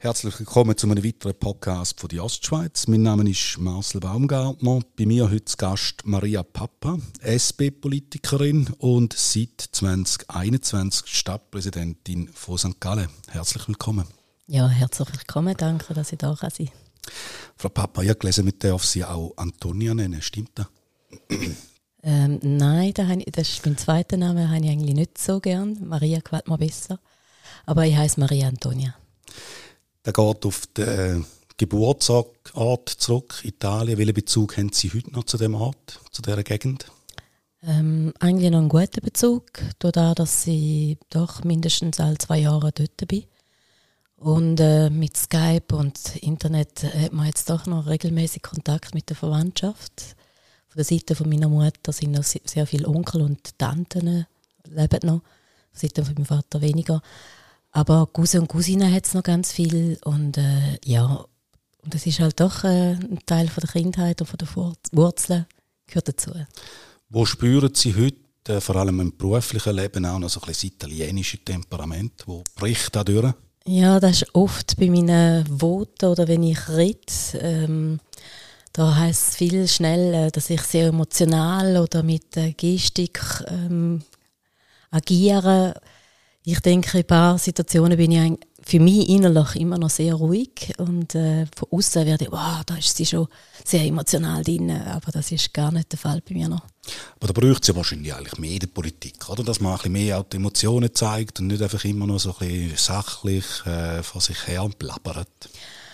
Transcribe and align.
Herzlich 0.00 0.38
willkommen 0.38 0.76
zu 0.76 0.90
einem 0.90 1.02
weiteren 1.02 1.34
Podcast 1.38 1.98
von 1.98 2.08
der 2.08 2.22
Ostschweiz. 2.22 2.86
Mein 2.86 3.00
Name 3.00 3.30
ist 3.30 3.56
Marcel 3.58 4.02
Baumgartner. 4.02 4.80
Bei 4.98 5.06
mir 5.06 5.30
heute 5.30 5.56
Gast 5.56 6.02
Maria 6.04 6.42
Papa, 6.42 6.98
SP-Politikerin 7.24 8.74
und 8.76 9.14
seit 9.14 9.70
2021 9.72 11.06
Stadtpräsidentin 11.06 12.28
von 12.34 12.58
St. 12.58 12.78
Gallen. 12.78 13.08
Herzlich 13.28 13.68
willkommen. 13.68 14.06
Ja, 14.48 14.68
herzlich 14.68 15.10
willkommen. 15.14 15.54
Danke, 15.56 15.94
dass 15.94 16.12
ich 16.12 16.18
da 16.18 16.36
sein 16.36 16.50
kann. 16.50 16.68
Frau 17.56 17.70
Papa, 17.70 18.02
ich 18.02 18.10
habe 18.10 18.18
gelesen, 18.18 18.44
wir 18.44 18.52
dürfen 18.52 18.86
Sie 18.86 19.02
auch 19.02 19.32
Antonia 19.38 19.94
nennen. 19.94 20.20
Stimmt 20.20 20.50
das? 20.56 20.66
Ähm, 22.02 22.38
nein, 22.42 22.94
das 22.94 23.48
ist 23.48 23.66
mein 23.66 23.76
zweiter 23.76 24.16
Name, 24.16 24.40
den 24.40 24.50
habe 24.50 24.64
ich 24.64 24.70
eigentlich 24.70 24.94
nicht 24.94 25.18
so 25.18 25.40
gern. 25.40 25.78
Maria 25.86 26.20
gefällt 26.20 26.48
mir 26.48 26.58
besser. 26.58 26.98
Aber 27.66 27.86
ich 27.86 27.96
heiße 27.96 28.18
Maria 28.18 28.48
Antonia. 28.48 28.94
Der 30.04 30.12
geht 30.12 30.46
auf 30.46 30.66
den 30.68 31.26
Geburtsort 31.58 32.88
zurück, 32.88 33.40
Italien. 33.44 33.98
Welchen 33.98 34.14
Bezug 34.14 34.56
haben 34.56 34.72
Sie 34.72 34.90
heute 34.92 35.12
noch 35.12 35.24
zu 35.24 35.36
dem 35.36 35.54
Ort, 35.54 36.00
zu 36.10 36.22
dieser 36.22 36.42
Gegend? 36.42 36.86
Ähm, 37.62 38.14
eigentlich 38.18 38.50
noch 38.50 38.60
einen 38.60 38.70
guten 38.70 39.04
Bezug, 39.04 39.44
dadurch, 39.78 40.14
dass 40.14 40.46
ich 40.46 40.96
doch 41.10 41.44
mindestens 41.44 42.00
alle 42.00 42.16
zwei 42.16 42.38
Jahre 42.38 42.72
dort 42.72 43.06
bin. 43.06 43.24
Und 44.16 44.60
äh, 44.60 44.88
mit 44.88 45.16
Skype 45.16 45.74
und 45.74 46.16
Internet 46.16 46.82
hat 46.82 47.12
man 47.12 47.26
jetzt 47.26 47.50
doch 47.50 47.66
noch 47.66 47.86
regelmäßig 47.86 48.42
Kontakt 48.42 48.94
mit 48.94 49.10
der 49.10 49.16
Verwandtschaft. 49.16 50.16
Von 50.70 50.76
der 50.76 50.84
Seite 50.84 51.16
von 51.16 51.28
meiner 51.28 51.48
Mutter 51.48 51.92
sind 51.92 52.12
noch 52.12 52.22
sehr 52.22 52.64
viele 52.64 52.86
Onkel 52.86 53.22
und 53.22 53.58
Tanten 53.58 54.24
leben 54.66 55.00
noch. 55.02 55.20
Von 55.20 55.22
der 55.72 55.80
Seite 55.80 56.04
von 56.04 56.14
meinem 56.14 56.26
Vater 56.26 56.60
weniger. 56.60 57.02
Aber 57.72 58.06
Cousins 58.06 58.42
und 58.42 58.48
Cousinen 58.48 58.92
hat 58.92 59.04
es 59.04 59.14
noch 59.14 59.24
ganz 59.24 59.52
viel 59.52 59.98
und 60.04 60.38
äh, 60.38 60.78
ja, 60.84 61.24
und 61.82 61.94
das 61.94 62.06
ist 62.06 62.20
halt 62.20 62.38
doch 62.38 62.62
äh, 62.62 62.92
ein 62.92 63.18
Teil 63.26 63.48
von 63.48 63.62
der 63.62 63.70
Kindheit 63.70 64.20
und 64.20 64.28
von 64.28 64.38
der 64.38 64.48
Wurzeln 64.92 65.46
gehört 65.88 66.08
dazu. 66.08 66.30
Wo 67.08 67.26
spüren 67.26 67.74
Sie 67.74 67.94
heute, 67.96 68.56
äh, 68.56 68.60
vor 68.60 68.76
allem 68.76 69.00
im 69.00 69.16
beruflichen 69.16 69.74
Leben, 69.74 70.06
auch 70.06 70.20
noch 70.20 70.28
so 70.28 70.40
ein 70.40 70.46
bisschen 70.46 70.70
das 70.78 70.88
italienische 70.88 71.38
Temperament? 71.38 72.12
Wo 72.26 72.44
bricht 72.54 72.94
da 72.94 73.02
durch? 73.02 73.34
Ja, 73.66 73.98
das 73.98 74.22
ist 74.22 74.34
oft 74.36 74.76
bei 74.78 74.88
meinen 74.88 75.46
Voten 75.58 76.06
oder 76.06 76.28
wenn 76.28 76.44
ich 76.44 76.68
rede. 76.68 77.00
Ähm, 77.34 77.98
da 78.80 78.96
heißt 78.96 79.28
es 79.28 79.36
viel 79.36 79.68
schnell, 79.68 80.30
dass 80.30 80.48
ich 80.48 80.62
sehr 80.62 80.86
emotional 80.86 81.76
oder 81.76 82.02
mit 82.02 82.34
äh, 82.38 82.52
Gestik 82.52 83.20
ähm, 83.46 84.00
agiere 84.90 85.74
ich 86.42 86.60
denke, 86.60 86.96
in 86.96 87.04
ein 87.04 87.06
paar 87.06 87.38
Situationen 87.38 87.98
bin 87.98 88.12
ich 88.12 88.38
für 88.62 88.80
mich 88.80 89.10
innerlich 89.10 89.56
immer 89.56 89.76
noch 89.76 89.90
sehr 89.90 90.14
ruhig 90.14 90.72
und 90.78 91.14
äh, 91.14 91.44
von 91.54 91.68
außen 91.70 92.06
werde 92.06 92.24
ich, 92.24 92.32
wow, 92.32 92.62
da 92.64 92.76
ist 92.76 92.96
sie 92.96 93.04
schon 93.04 93.28
sehr 93.62 93.84
emotional 93.84 94.42
drin, 94.42 94.70
aber 94.70 95.12
das 95.12 95.30
ist 95.30 95.52
gar 95.52 95.70
nicht 95.70 95.92
der 95.92 95.98
Fall 95.98 96.22
bei 96.26 96.34
mir 96.34 96.48
noch. 96.48 96.64
Aber 97.16 97.26
da 97.26 97.38
braucht 97.38 97.62
es 97.62 97.68
ja 97.68 97.76
wahrscheinlich 97.76 98.14
eigentlich 98.14 98.38
mehr 98.38 98.52
in 98.52 98.60
der 98.60 98.66
Politik, 98.68 99.28
oder? 99.28 99.44
Dass 99.44 99.60
man 99.60 99.78
ein 99.78 99.92
mehr 99.92 100.18
auch 100.18 100.24
die 100.24 100.38
Emotionen 100.38 100.94
zeigt 100.94 101.40
und 101.40 101.48
nicht 101.48 101.62
einfach 101.62 101.84
immer 101.84 102.06
nur 102.06 102.18
so 102.18 102.34
ein 102.40 102.48
bisschen 102.48 102.76
sachlich 102.78 103.44
äh, 103.66 104.02
vor 104.02 104.22
sich 104.22 104.46
her 104.46 104.66
blabbert. 104.78 105.50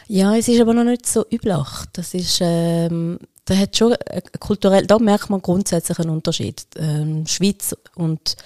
Ja, 0.09 0.37
es 0.37 0.49
ist 0.49 0.61
aber 0.61 0.75
noch 0.75 0.85
nicht 0.85 1.07
so 1.07 1.25
üblich. 1.31 1.67
Das 1.93 2.15
ist, 2.15 2.39
ähm, 2.41 3.19
da 3.45 3.57
hat 3.57 3.77
schon 3.77 3.93
äh, 3.93 4.23
kulturell, 4.39 4.87
da 4.87 4.98
merkt 4.98 5.31
man 5.31 5.43
grundsätzlich 5.43 5.98
einen 5.98 6.11
Unterschied. 6.11 6.65
Ähm, 6.77 7.27
Schweiz 7.27 7.75
und 7.95 8.37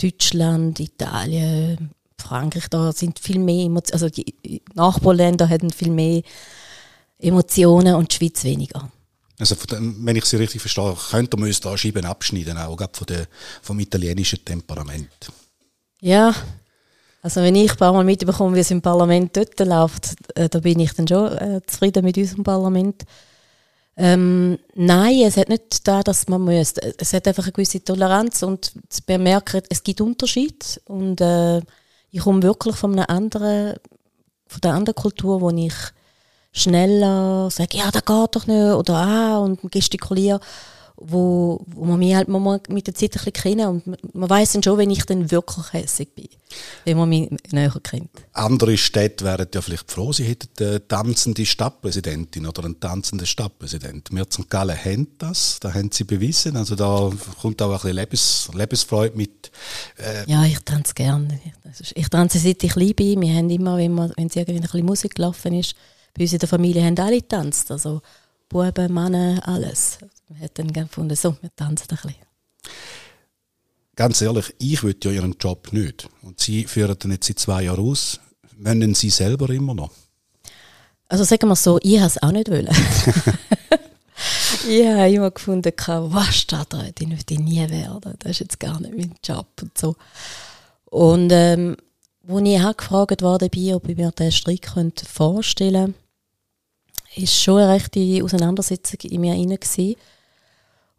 Deutschland, 0.00 0.80
Italien, 0.80 1.90
Frankreich, 2.18 2.68
da 2.68 2.92
sind 2.92 3.18
viel 3.18 3.38
mehr 3.38 3.66
Emotionen, 3.66 4.02
also 4.02 4.08
die 4.08 4.62
Nachbarländer 4.74 5.48
haben 5.48 5.70
viel 5.70 5.90
mehr 5.90 6.22
Emotionen 7.18 7.94
und 7.94 8.12
die 8.12 8.16
Schweiz 8.16 8.44
weniger. 8.44 8.90
Also 9.38 9.56
dem, 9.56 10.06
wenn 10.06 10.16
ich 10.16 10.24
Sie 10.24 10.36
richtig 10.36 10.60
verstehe, 10.60 10.96
könnte 11.10 11.36
man 11.36 11.48
uns 11.48 11.60
da 11.60 11.76
Scheiben 11.76 12.04
abschneiden, 12.04 12.58
auch 12.58 12.76
von 12.92 13.06
der, 13.06 13.26
vom 13.60 13.80
italienischen 13.80 14.44
Temperament. 14.44 15.32
Ja, 16.00 16.34
also 17.22 17.40
wenn 17.40 17.54
ich 17.54 17.70
ein 17.70 17.76
paar 17.76 17.92
Mal 17.92 18.04
mitbekomme, 18.04 18.56
wie 18.56 18.60
es 18.60 18.70
im 18.72 18.82
Parlament 18.82 19.36
dort 19.36 19.58
läuft, 19.60 20.16
äh, 20.34 20.48
da 20.48 20.58
bin 20.58 20.80
ich 20.80 20.92
dann 20.92 21.06
schon 21.06 21.32
äh, 21.38 21.60
zufrieden 21.66 22.04
mit 22.04 22.18
unserem 22.18 22.42
Parlament. 22.42 23.04
Ähm, 23.96 24.58
nein, 24.74 25.22
es 25.24 25.36
hat 25.36 25.48
nicht 25.48 25.86
da, 25.86 26.02
dass 26.02 26.26
man 26.26 26.40
muss. 26.40 26.74
Es 26.98 27.12
hat 27.12 27.28
einfach 27.28 27.44
eine 27.44 27.52
gewisse 27.52 27.84
Toleranz 27.84 28.42
und 28.42 28.72
zu 28.88 29.02
bemerken, 29.06 29.62
es 29.68 29.84
gibt 29.84 30.00
Unterschiede 30.00 30.66
und 30.86 31.20
äh, 31.20 31.60
ich 32.10 32.20
komme 32.20 32.42
wirklich 32.42 32.74
von 32.74 32.92
einer 32.92 33.08
anderen, 33.08 33.76
von 34.48 34.60
der 34.60 34.74
anderen 34.74 34.96
Kultur, 34.96 35.40
wo 35.40 35.50
ich 35.50 35.74
schneller 36.52 37.50
sage, 37.50 37.78
ja, 37.78 37.90
das 37.90 38.04
geht 38.04 38.36
doch 38.36 38.46
nicht 38.46 38.74
oder 38.74 38.94
ah 38.96 39.38
und 39.38 39.70
gestikuliere 39.70 40.40
wo, 40.96 41.64
wo 41.66 41.84
man 41.84 41.98
mich 41.98 42.14
halt 42.14 42.28
man 42.28 42.60
mit 42.68 42.86
der 42.86 42.94
Zeit 42.94 43.12
ein 43.16 43.24
bisschen 43.24 43.32
kennen 43.32 43.68
und 43.68 44.14
man 44.14 44.30
weiß 44.30 44.52
dann 44.52 44.62
schon, 44.62 44.78
wenn 44.78 44.90
ich 44.90 45.04
dann 45.04 45.30
wirklich 45.30 45.72
hässig 45.72 46.14
bin, 46.14 46.28
wenn 46.84 46.96
man 46.96 47.08
mich 47.08 47.30
näher 47.50 47.74
kennt. 47.82 48.10
Andere 48.32 48.76
Städte 48.76 49.24
wären 49.24 49.48
ja 49.52 49.60
vielleicht 49.60 49.90
froh, 49.90 50.12
sie 50.12 50.24
hätten 50.24 50.48
eine 50.60 50.86
tanzende 50.86 51.44
Stadtpräsidentin 51.44 52.46
oder 52.46 52.64
einen 52.64 52.78
tanzenden 52.78 53.26
Stadtpräsident. 53.26 54.10
Wir 54.12 54.24
St. 54.24 54.48
Gallen 54.48 54.76
haben 54.76 55.08
das, 55.18 55.58
da 55.60 55.72
haben 55.72 55.90
sie 55.92 56.04
bewiesen, 56.04 56.56
also 56.56 56.74
da 56.74 57.10
kommt 57.40 57.60
auch 57.62 57.70
ein 57.70 57.74
bisschen 57.74 57.96
Lebens, 57.96 58.50
Lebensfreude 58.54 59.16
mit. 59.16 59.50
Äh 59.98 60.30
ja, 60.30 60.44
ich 60.44 60.58
tanze 60.60 60.94
gerne. 60.94 61.40
Ich 61.94 62.08
tanze 62.08 62.38
seit 62.38 62.62
ich 62.62 62.74
liebe. 62.76 63.20
Wir 63.20 63.34
haben 63.34 63.50
immer, 63.50 63.76
wenn, 63.76 63.92
man, 63.92 64.12
wenn 64.16 64.26
es 64.26 64.36
irgendwie 64.36 64.56
ein 64.56 64.62
bisschen 64.62 64.86
Musik 64.86 65.14
gelaufen 65.14 65.54
ist, 65.54 65.74
bei 66.14 66.24
uns 66.24 66.32
in 66.32 66.38
der 66.38 66.48
Familie 66.48 66.84
haben 66.84 66.98
alle 66.98 67.16
getanzt, 67.16 67.70
also 67.70 68.02
Buben, 68.48 68.92
Männer, 68.92 69.40
alles. 69.46 69.98
Man 70.32 70.40
hat 70.40 70.58
dann 70.58 70.72
gefunden, 70.72 71.14
so, 71.14 71.36
wir 71.42 71.54
tanzen 71.54 71.86
ein 71.90 71.96
bisschen. 71.96 72.14
Ganz 73.94 74.22
ehrlich, 74.22 74.54
ich 74.58 74.82
würde 74.82 75.10
ja 75.10 75.16
Ihren 75.16 75.36
Job 75.38 75.72
nicht. 75.72 76.08
Und 76.22 76.40
Sie 76.40 76.64
führen 76.64 76.98
den 76.98 77.10
jetzt 77.12 77.26
seit 77.26 77.38
zwei 77.38 77.64
Jahren 77.64 77.84
aus. 77.84 78.18
Wollen 78.56 78.94
Sie 78.94 79.10
selber 79.10 79.50
immer 79.50 79.74
noch? 79.74 79.90
Also 81.08 81.24
sagen 81.24 81.48
wir 81.48 81.56
so, 81.56 81.78
ich 81.82 81.98
habe 81.98 82.06
es 82.06 82.22
auch 82.22 82.32
nicht 82.32 82.50
wollen. 82.50 82.68
ich 84.68 84.86
habe 84.86 85.10
immer 85.10 85.30
gefunden, 85.30 85.70
was 85.76 86.34
Stadträtin 86.34 87.10
möchte 87.10 87.34
ich 87.34 87.40
nie 87.40 87.68
werden. 87.68 88.14
Das 88.20 88.30
ist 88.30 88.40
jetzt 88.40 88.60
gar 88.60 88.80
nicht 88.80 88.96
mein 88.96 89.14
Job 89.22 89.48
und 89.60 89.76
so. 89.76 89.96
Und 90.86 91.30
ähm, 91.30 91.76
als 92.26 92.48
ich 92.48 92.62
auch 92.62 92.76
gefragt 92.76 93.20
wurde, 93.20 93.50
ob 93.74 93.88
ich 93.88 93.96
mir 93.98 94.10
diesen 94.12 94.32
Strick 94.32 94.66
vorstellen 95.06 95.92
könnte, 95.92 96.02
ist 97.16 97.42
schon 97.42 97.58
eine 97.58 97.74
rechte 97.74 98.24
Auseinandersetzung 98.24 99.00
in 99.02 99.20
mir 99.20 99.34
hinein 99.34 99.58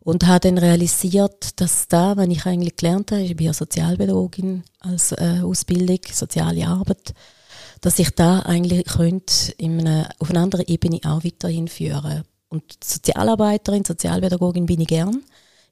und 0.04 0.28
habe 0.28 0.42
dann 0.42 0.58
realisiert, 0.58 1.60
dass 1.62 1.88
da, 1.88 2.18
wenn 2.18 2.32
ich 2.32 2.46
eigentlich 2.46 2.76
gelernt 2.76 3.12
habe, 3.12 3.22
ich 3.22 3.36
bin 3.36 3.48
ja 3.48 3.54
Sozialpädagogin 3.54 4.64
als 4.80 5.14
äh, 5.14 5.42
Ausbildung, 5.44 6.00
soziale 6.12 6.68
Arbeit, 6.68 7.14
dass 7.82 8.00
ich 8.00 8.10
da 8.12 8.40
eigentlich 8.40 8.86
könnte 8.86 9.54
in 9.58 9.80
eine, 9.80 10.10
auf 10.20 10.30
eine 10.30 10.40
andere 10.40 10.68
Ebene 10.68 11.00
auch 11.06 11.24
weiterhin 11.24 11.68
führen. 11.68 12.24
Und 12.50 12.64
Sozialarbeiterin, 12.84 13.86
Sozialpädagogin 13.86 14.66
bin 14.66 14.82
ich 14.82 14.88
gern. 14.88 15.24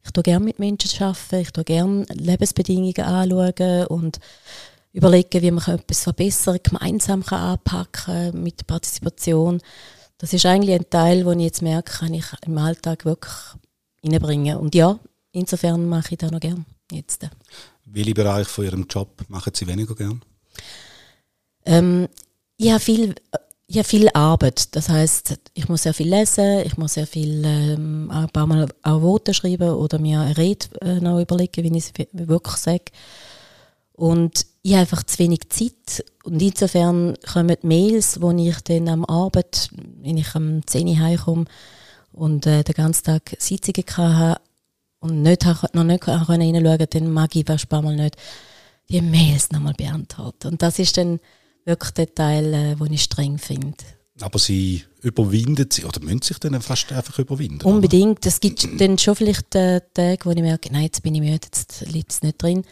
Ich 0.03 0.11
tue 0.11 0.23
gerne 0.23 0.45
mit 0.45 0.59
Menschen 0.59 1.03
arbeiten, 1.03 1.41
ich 1.41 1.51
tue 1.51 1.63
gerne 1.63 2.05
Lebensbedingungen 2.09 3.01
anschauen 3.01 3.85
und 3.87 4.19
überlegen, 4.93 5.41
wie 5.41 5.51
man 5.51 5.63
etwas 5.63 6.03
verbessern 6.03 6.57
kann, 6.63 6.79
gemeinsam 6.79 7.23
anpacken 7.23 8.41
mit 8.41 8.65
Partizipation 8.65 9.61
das 10.21 10.33
ist 10.33 10.45
eigentlich 10.45 10.75
ein 10.75 10.87
Teil, 10.87 11.25
wo 11.25 11.31
ich 11.31 11.39
jetzt 11.39 11.63
merke, 11.63 11.91
kann 11.97 12.13
ich 12.13 12.25
im 12.45 12.55
Alltag 12.59 13.05
wirklich 13.05 13.33
reinbringen. 14.03 14.57
Und 14.57 14.75
ja, 14.75 14.99
insofern 15.31 15.87
mache 15.87 16.13
ich 16.13 16.17
das 16.17 16.31
noch 16.31 16.39
gern 16.39 16.65
jetzt. 16.91 17.27
Welche 17.85 18.13
Bereich 18.13 18.47
von 18.47 18.65
Ihrem 18.65 18.85
Job 18.89 19.23
machen 19.27 19.53
Sie 19.55 19.67
weniger 19.67 19.95
gern? 19.95 20.21
Ähm, 21.65 22.07
ich 22.57 22.69
habe 22.69 22.79
viel, 22.79 23.15
ich 23.67 23.77
habe 23.77 23.87
viel 23.87 24.09
Arbeit. 24.13 24.75
Das 24.75 24.89
heißt, 24.89 25.39
ich 25.53 25.67
muss 25.69 25.83
sehr 25.83 25.93
viel 25.93 26.09
lesen, 26.09 26.59
ich 26.65 26.77
muss 26.77 26.93
sehr 26.93 27.07
viel 27.07 27.43
ähm, 27.45 28.09
ein 28.11 28.29
paar 28.29 28.47
Mal 28.47 28.67
auch 28.83 29.01
Worte 29.01 29.33
schreiben 29.33 29.69
oder 29.69 29.99
mir 29.99 30.21
eine 30.21 30.37
Rede 30.37 30.67
äh, 30.81 30.99
noch 30.99 31.19
überlegen, 31.19 31.63
wie 31.63 31.77
ich 31.77 31.91
es 31.93 32.07
wirklich 32.13 32.57
sage. 32.57 32.85
Und 33.93 34.45
ich 34.63 34.71
habe 34.71 34.81
einfach 34.81 35.03
zu 35.03 35.19
wenig 35.19 35.49
Zeit. 35.49 36.03
Und 36.23 36.41
insofern 36.41 37.15
kommen 37.31 37.55
die 37.61 37.67
Mails, 37.67 38.21
wo 38.21 38.31
ich 38.31 38.61
dann 38.61 38.87
am 38.87 39.05
Abend, 39.05 39.69
wenn 40.01 40.17
ich 40.17 40.33
am 40.35 40.65
10 40.65 40.87
Uhr 40.87 40.99
heimkomme 40.99 41.45
und 42.11 42.45
äh, 42.45 42.63
den 42.63 42.75
ganzen 42.75 43.03
Tag 43.03 43.35
Sitzungen 43.39 43.85
hatte 43.87 44.41
und 44.99 45.21
nicht, 45.21 45.45
noch 45.73 45.83
nicht 45.83 46.07
reinschauen 46.07 46.63
konnte, 46.63 46.87
dann 46.87 47.11
mag 47.11 47.35
ich 47.35 47.45
paar 47.45 47.81
Mal 47.81 47.95
nicht 47.95 48.17
die 48.89 49.01
Mails 49.01 49.51
nochmal 49.51 49.73
beantworten. 49.73 50.49
Und 50.49 50.61
das 50.61 50.79
ist 50.79 50.97
dann 50.97 51.19
wirklich 51.65 51.91
der 51.91 52.13
Teil, 52.13 52.53
äh, 52.53 52.75
den 52.75 52.93
ich 52.93 53.03
streng 53.03 53.37
finde. 53.37 53.77
Aber 54.19 54.37
sie 54.37 54.83
überwinden 55.01 55.67
sie, 55.71 55.85
oder 55.85 55.99
müssen 56.01 56.21
sich 56.21 56.37
dann 56.39 56.61
fast 56.61 56.91
einfach 56.91 57.17
überwinden? 57.17 57.65
Unbedingt. 57.65 58.25
Es 58.25 58.39
gibt 58.39 58.79
dann 58.79 58.97
schon 58.97 59.15
vielleicht 59.15 59.55
äh, 59.55 59.81
Tage, 59.93 60.25
wo 60.25 60.31
ich 60.31 60.41
merke, 60.41 60.71
nein, 60.71 60.83
jetzt 60.83 61.01
bin 61.01 61.15
ich 61.15 61.21
müde, 61.21 61.33
jetzt 61.33 61.85
liegt 61.87 62.11
es 62.11 62.21
nicht 62.21 62.41
drin. 62.41 62.63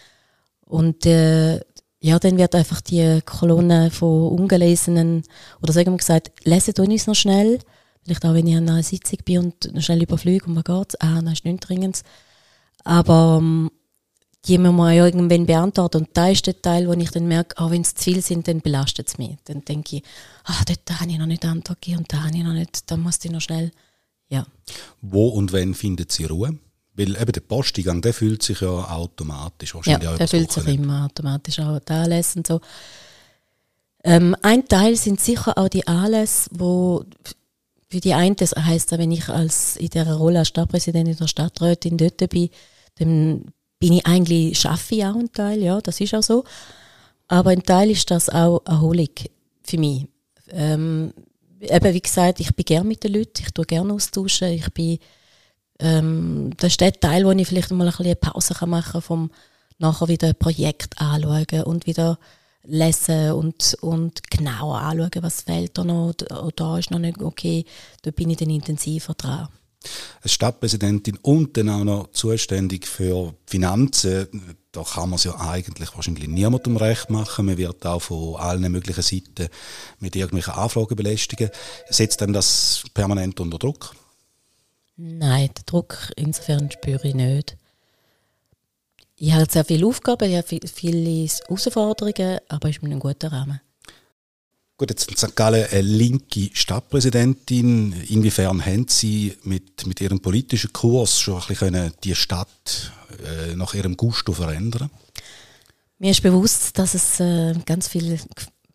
Und 0.66 1.06
äh, 1.06 1.60
ja, 2.02 2.20
dann 2.20 2.38
wird 2.38 2.56
einfach 2.56 2.82
die 2.82 3.22
Kolonne 3.26 3.90
von 3.92 4.30
ungelesenen, 4.30 5.24
oder 5.62 5.74
sagen 5.74 5.92
wir 5.92 5.98
gesagt, 5.98 6.32
lesen 6.44 6.74
tun 6.74 6.92
uns 6.92 7.08
noch 7.08 7.16
schnell, 7.16 7.60
vielleicht 8.10 8.26
auch 8.26 8.34
wenn 8.34 8.48
ich 8.48 8.56
an 8.56 8.68
einer 8.68 8.84
Sitzung 8.84 9.20
bin 9.24 9.38
und 9.40 9.84
schnell 9.84 10.02
überfliege, 10.02 10.46
um 10.46 10.56
was 10.56 10.64
geht's, 10.64 10.96
ah, 11.00 11.22
das 11.22 11.34
ist 11.34 11.46
nichts 11.46 11.68
Dringendes. 11.68 12.04
Aber 12.84 13.38
ähm, 13.40 13.70
die 14.46 14.58
muss 14.58 14.74
man 14.74 14.96
ja 14.96 15.06
irgendwann 15.06 15.46
beantworten. 15.46 15.98
Und 15.98 16.10
da 16.14 16.30
ist 16.30 16.48
der 16.48 16.60
Teil, 16.60 16.88
wo 16.88 16.94
ich 16.94 17.12
dann 17.12 17.28
merke, 17.28 17.58
auch 17.62 17.72
wenn 17.72 17.82
es 17.82 17.94
zu 17.94 18.06
viel 18.06 18.22
sind, 18.22 18.48
dann 18.48 18.62
belastet 18.62 19.10
es 19.10 19.18
mich. 19.18 19.38
Dann 19.46 19.64
denke 19.64 19.98
ich, 19.98 20.04
ah, 20.46 20.64
dort 20.66 21.00
habe 21.00 21.12
ich 21.12 21.18
noch 21.18 21.28
nicht 21.28 21.46
Antwort 21.46 21.82
gegeben 21.82 22.00
und 22.00 22.12
da 22.12 22.24
habe 22.24 22.36
ich 22.36 22.44
noch 22.44 22.54
nicht, 22.54 22.90
da 22.90 22.98
muss 22.98 23.24
ich 23.24 23.32
noch 23.32 23.42
schnell, 23.42 23.72
ja. 24.30 24.46
Wo 25.02 25.28
und 25.28 25.54
wann 25.54 25.74
findet 25.76 26.12
sie 26.12 26.26
Ruhe? 26.26 26.58
Weil 26.96 27.16
eben 27.16 27.32
der 27.32 27.42
Posteingang, 27.42 28.02
der 28.02 28.14
fühlt 28.14 28.42
sich 28.42 28.62
ja 28.62 28.70
automatisch 28.70 29.76
wahrscheinlich 29.76 30.10
Ja, 30.10 30.18
der 30.18 30.28
fühlt 30.28 30.52
sich 30.52 30.68
immer 30.68 31.06
automatisch 31.06 31.60
auch 31.60 31.80
die 31.80 31.94
Anlässe 31.94 32.40
und 32.40 32.48
so. 32.48 32.62
Ähm, 34.04 34.36
ein 34.42 34.68
Teil 34.68 34.96
sind 34.96 35.20
sicher 35.20 35.58
auch 35.58 35.68
die 35.68 35.86
Anlässe, 35.88 36.50
wo 36.54 37.06
für 37.90 38.00
die 38.00 38.14
einen, 38.14 38.36
das 38.36 38.54
heisst, 38.56 38.92
wenn 38.92 39.12
ich 39.12 39.30
als 39.30 39.76
in 39.76 39.90
der 39.90 40.14
Rolle 40.14 40.40
als 40.40 40.50
Stadtpräsidentin 40.50 41.18
der 41.18 41.28
Stadträtin 41.28 41.98
dort 41.98 42.30
bin, 42.30 42.50
dann 43.00 43.46
bin 43.80 43.94
ich 43.94 44.06
eigentlich, 44.06 44.60
schaffe 44.60 44.96
ich 44.96 45.06
auch 45.06 45.16
einen 45.16 45.32
Teil, 45.32 45.62
ja, 45.62 45.82
das 45.82 46.00
ist 46.00 46.14
auch 46.14 46.24
so. 46.24 46.44
Aber 47.28 47.52
ein 47.52 47.64
Teil 47.64 47.92
ist 47.92 48.12
das 48.12 48.30
auch 48.30 48.62
Erholung 48.66 49.10
für 49.64 49.78
mich. 49.78 50.08
Ähm, 50.52 51.14
eben, 51.62 51.94
wie 51.94 52.02
gesagt, 52.02 52.40
ich 52.40 52.54
bin 52.56 52.66
gerne 52.66 52.88
mit 52.88 53.04
den 53.04 53.14
Leuten, 53.14 53.42
ich 53.42 53.52
tue 53.52 53.66
gerne 53.66 53.94
austauschen, 53.94 54.50
ich 54.50 54.70
bin, 54.74 55.00
ähm, 55.80 56.52
das 56.58 56.74
ist 56.74 56.82
der 56.82 56.94
Teil, 56.94 57.26
wo 57.26 57.32
ich 57.32 57.48
vielleicht 57.48 57.72
mal 57.72 57.88
ein 57.88 57.94
bisschen 57.96 58.20
Pause 58.20 58.66
machen 58.68 58.92
kann, 58.92 59.02
vom 59.02 59.32
nachher 59.78 60.10
wieder 60.10 60.34
Projekt 60.34 61.00
anschauen 61.00 61.64
und 61.64 61.88
wieder 61.88 62.20
lesen 62.70 63.32
und, 63.32 63.78
und 63.82 64.30
genauer 64.30 64.80
anschauen, 64.80 65.24
was 65.24 65.42
fehlt 65.42 65.78
da 65.78 65.84
noch, 65.84 66.14
da 66.14 66.78
ist 66.78 66.92
noch 66.92 67.00
nicht 67.00 67.22
okay, 67.22 67.66
da 68.04 68.12
bin 68.12 68.30
ich 68.30 68.38
dann 68.38 68.50
intensiver 68.50 69.14
dran 69.14 69.50
als 70.22 70.34
Stadtpräsidentin 70.34 71.18
und 71.22 71.56
dann 71.56 71.70
auch 71.70 71.84
noch 71.84 72.12
zuständig 72.12 72.88
für 72.88 73.34
Finanzen, 73.46 74.28
da 74.72 74.84
kann 74.84 75.10
man 75.10 75.18
es 75.18 75.24
ja 75.24 75.40
eigentlich 75.40 75.96
wahrscheinlich 75.96 76.28
niemandem 76.28 76.78
recht 76.78 77.10
machen. 77.10 77.46
Man 77.46 77.58
wird 77.58 77.86
auch 77.86 78.02
von 78.02 78.36
allen 78.36 78.72
möglichen 78.72 79.02
Seiten 79.02 79.50
mit 80.00 80.16
irgendwelchen 80.16 80.54
Anfragen 80.54 80.96
belästigen. 80.96 81.50
Setzt 81.90 82.22
denn 82.22 82.34
das 82.34 82.84
permanent 82.94 83.40
unter 83.40 83.58
Druck? 83.58 83.96
Nein, 84.96 85.48
den 85.48 85.66
Druck 85.66 86.12
insofern 86.18 86.70
spüre 86.70 87.08
ich 87.08 87.16
nicht. 87.16 87.58
Ich 89.22 89.34
habe 89.34 89.52
sehr 89.52 89.66
viele 89.66 89.86
Aufgaben, 89.86 90.30
ich 90.30 90.38
habe 90.38 90.68
viele 90.74 91.28
Herausforderungen, 91.28 92.40
aber 92.48 92.70
es 92.70 92.78
ist 92.78 92.84
mir 92.84 92.92
ein 92.92 93.00
guter 93.00 93.30
Rahmen. 93.30 93.60
Gut, 94.78 94.92
jetzt 94.92 95.12
in 95.12 95.18
St. 95.18 95.36
Gallen 95.36 95.68
eine 95.70 95.82
linke 95.82 96.50
Stadtpräsidentin. 96.54 97.92
Inwiefern 98.08 98.66
haben 98.66 98.88
Sie 98.88 99.36
mit, 99.44 99.86
mit 99.86 100.00
Ihrem 100.00 100.22
politischen 100.22 100.72
Kurs 100.72 101.20
schon 101.20 101.42
ein 101.42 101.48
bisschen 101.48 101.92
die 102.02 102.16
Stadt 102.16 102.94
äh, 103.26 103.56
nach 103.58 103.74
Ihrem 103.74 103.98
Gusto 103.98 104.32
verändern 104.32 104.90
Mir 105.98 106.12
ist 106.12 106.24
bewusst, 106.24 106.80
dass 106.80 106.94
es 106.94 107.20
äh, 107.20 107.56
ganz 107.66 107.90
viele 107.90 108.20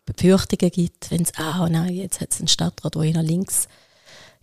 Befürchtungen 0.05 0.69
gibt, 0.69 1.09
wenn 1.09 1.23
es, 1.23 1.33
ah 1.37 1.67
nein, 1.67 1.95
jetzt 1.95 2.21
hat 2.21 2.33
es 2.33 2.37
einen 2.37 2.49
Stadtrat, 2.49 2.93
der 2.93 3.01
eher 3.01 3.23
links 3.23 3.67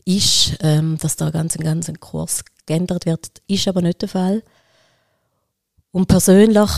ist, 0.05 0.56
ähm, 0.62 0.98
dass 1.00 1.14
da 1.14 1.31
ganz, 1.31 1.56
ganz 1.58 1.88
ein 1.88 2.00
Kurs 2.00 2.43
geändert 2.66 3.06
wird. 3.06 3.40
Ist 3.46 3.69
aber 3.69 3.82
nicht 3.82 4.02
der 4.02 4.08
Fall. 4.08 4.43
Und 5.92 6.08
persönlich 6.08 6.70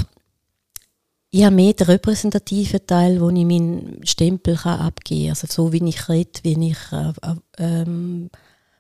ich 1.37 1.43
habe 1.43 1.57
mehr 1.57 1.73
den 1.73 1.89
repräsentativen 1.89 2.87
Teil, 2.87 3.21
wo 3.21 3.29
ich 3.29 3.45
meinen 3.45 4.07
Stempel 4.07 4.57
abgeben 4.57 5.25
kann. 5.25 5.31
Also 5.31 5.49
so 5.51 5.73
wie 5.73 5.89
ich 5.89 6.09
rede, 6.09 6.31
wie 6.45 6.71
ich 6.71 6.79
äh, 6.93 7.83
äh, 7.83 8.29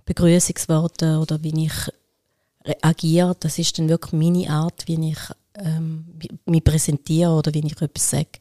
Begrüßungsworte 0.04 1.18
oder 1.18 1.42
wie 1.42 1.64
ich 1.64 1.72
agiere, 2.80 3.34
das 3.40 3.58
ist 3.58 3.76
dann 3.76 3.88
wirklich 3.88 4.12
meine 4.12 4.48
Art, 4.50 4.86
wie 4.86 5.10
ich 5.10 5.18
ähm, 5.56 6.04
mich 6.46 6.62
präsentiere 6.62 7.32
oder 7.32 7.52
wie 7.52 7.66
ich 7.66 7.82
etwas 7.82 8.10
sage. 8.10 8.38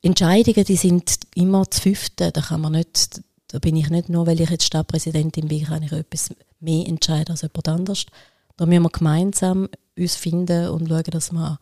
Entscheidungen, 0.00 0.64
die 0.64 0.76
sind 0.76 1.18
immer 1.34 1.68
zu 1.68 1.80
fünfte, 1.80 2.30
da 2.30 2.40
kann 2.40 2.60
man 2.60 2.74
nicht, 2.74 3.20
da 3.48 3.58
bin 3.58 3.74
ich 3.74 3.90
nicht 3.90 4.08
nur, 4.08 4.28
weil 4.28 4.40
ich 4.40 4.50
jetzt 4.50 4.66
Stadtpräsidentin 4.66 5.48
bin, 5.48 5.64
kann 5.64 5.82
ich 5.82 5.90
etwas 5.90 6.30
mehr 6.60 6.86
entscheiden 6.86 7.32
als 7.32 7.42
jemand 7.42 7.68
anders. 7.68 8.06
Da 8.56 8.66
müssen 8.66 8.82
wir 8.82 8.90
gemeinsam 8.90 9.68
uns 9.96 10.16
finden 10.16 10.68
und 10.68 10.88
schauen, 10.88 11.04
dass 11.04 11.32
wir 11.32 11.58